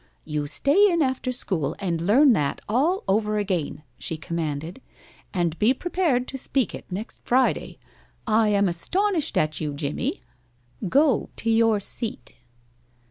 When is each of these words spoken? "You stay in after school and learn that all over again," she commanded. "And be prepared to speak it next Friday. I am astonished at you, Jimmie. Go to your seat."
"You 0.25 0.47
stay 0.47 0.91
in 0.91 1.03
after 1.03 1.31
school 1.31 1.75
and 1.77 2.01
learn 2.01 2.33
that 2.33 2.59
all 2.67 3.03
over 3.07 3.37
again," 3.37 3.83
she 3.99 4.17
commanded. 4.17 4.81
"And 5.31 5.59
be 5.59 5.75
prepared 5.75 6.27
to 6.29 6.39
speak 6.39 6.73
it 6.73 6.91
next 6.91 7.21
Friday. 7.23 7.77
I 8.25 8.47
am 8.47 8.67
astonished 8.67 9.37
at 9.37 9.61
you, 9.61 9.75
Jimmie. 9.75 10.23
Go 10.89 11.29
to 11.35 11.51
your 11.51 11.79
seat." 11.79 12.33